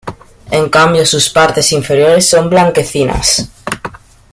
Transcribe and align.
En 0.49 0.67
cambio 0.69 1.05
sus 1.05 1.29
partes 1.29 1.71
inferiores 1.73 2.27
son 2.27 2.49
blanquecinas. 2.49 3.47